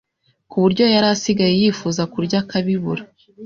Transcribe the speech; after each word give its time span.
ku 0.49 0.55
buryo 0.63 0.83
yari 0.93 1.07
asigaye 1.15 1.53
yifuza 1.61 2.01
kurya 2.13 2.37
akabibura 2.43 3.03